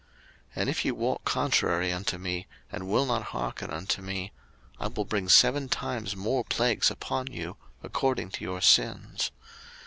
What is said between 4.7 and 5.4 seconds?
I will bring